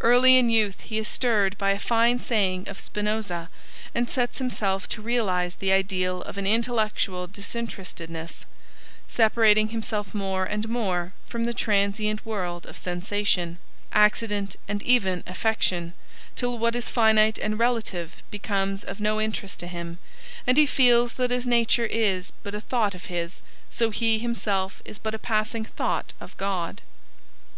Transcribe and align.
Early 0.00 0.38
in 0.38 0.48
youth 0.48 0.80
he 0.80 0.96
is 0.96 1.08
stirred 1.08 1.58
by 1.58 1.72
a 1.72 1.78
fine 1.78 2.18
saying 2.20 2.68
of 2.68 2.80
Spinoza, 2.80 3.50
and 3.94 4.08
sets 4.08 4.38
himself 4.38 4.88
to 4.88 5.02
realise 5.02 5.56
the 5.56 5.72
ideal 5.72 6.22
of 6.22 6.38
an 6.38 6.46
intellectual 6.46 7.26
disinterestedness, 7.26 8.46
separating 9.08 9.68
himself 9.68 10.14
more 10.14 10.46
and 10.46 10.70
more 10.70 11.12
from 11.26 11.44
the 11.44 11.52
transient 11.52 12.24
world 12.24 12.64
of 12.64 12.78
sensation, 12.78 13.58
accident 13.92 14.56
and 14.66 14.82
even 14.84 15.22
affection, 15.26 15.92
till 16.34 16.56
what 16.58 16.74
is 16.74 16.88
finite 16.88 17.38
and 17.38 17.58
relative 17.58 18.12
becomes 18.30 18.82
of 18.84 19.00
no 19.00 19.20
interest 19.20 19.60
to 19.60 19.66
him, 19.66 19.98
and 20.46 20.56
he 20.56 20.64
feels 20.64 21.12
that 21.12 21.30
as 21.30 21.46
nature 21.46 21.84
is 21.84 22.32
but 22.42 22.54
a 22.54 22.60
thought 22.62 22.94
of 22.94 23.04
his, 23.12 23.42
so 23.68 23.90
he 23.90 24.18
himself 24.18 24.80
is 24.86 24.98
but 24.98 25.14
a 25.14 25.18
passing 25.18 25.66
thought 25.66 26.14
of 26.22 26.34
God. 26.38 26.80